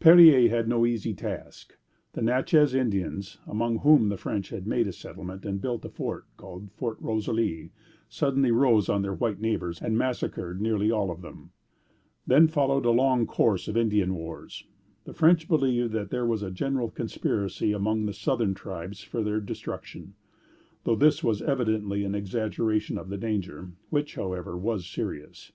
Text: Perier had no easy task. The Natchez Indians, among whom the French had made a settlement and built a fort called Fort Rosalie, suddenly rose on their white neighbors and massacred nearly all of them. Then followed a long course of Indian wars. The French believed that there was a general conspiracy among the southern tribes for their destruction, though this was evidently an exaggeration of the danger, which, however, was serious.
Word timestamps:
Perier 0.00 0.48
had 0.48 0.66
no 0.66 0.86
easy 0.86 1.12
task. 1.12 1.76
The 2.14 2.22
Natchez 2.22 2.72
Indians, 2.74 3.36
among 3.46 3.80
whom 3.80 4.08
the 4.08 4.16
French 4.16 4.48
had 4.48 4.66
made 4.66 4.86
a 4.86 4.94
settlement 4.94 5.44
and 5.44 5.60
built 5.60 5.84
a 5.84 5.90
fort 5.90 6.24
called 6.38 6.70
Fort 6.72 6.96
Rosalie, 7.02 7.70
suddenly 8.08 8.50
rose 8.50 8.88
on 8.88 9.02
their 9.02 9.12
white 9.12 9.42
neighbors 9.42 9.82
and 9.82 9.98
massacred 9.98 10.58
nearly 10.58 10.90
all 10.90 11.10
of 11.10 11.20
them. 11.20 11.50
Then 12.26 12.48
followed 12.48 12.86
a 12.86 12.90
long 12.90 13.26
course 13.26 13.68
of 13.68 13.76
Indian 13.76 14.14
wars. 14.14 14.64
The 15.04 15.12
French 15.12 15.48
believed 15.48 15.92
that 15.92 16.08
there 16.08 16.24
was 16.24 16.42
a 16.42 16.50
general 16.50 16.88
conspiracy 16.88 17.72
among 17.72 18.06
the 18.06 18.14
southern 18.14 18.54
tribes 18.54 19.02
for 19.02 19.22
their 19.22 19.38
destruction, 19.38 20.14
though 20.84 20.96
this 20.96 21.22
was 21.22 21.42
evidently 21.42 22.04
an 22.04 22.14
exaggeration 22.14 22.96
of 22.96 23.10
the 23.10 23.18
danger, 23.18 23.72
which, 23.90 24.14
however, 24.14 24.56
was 24.56 24.86
serious. 24.86 25.52